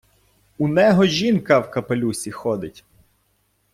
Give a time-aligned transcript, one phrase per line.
[0.57, 2.85] Унего жінка в капелюсі ходить.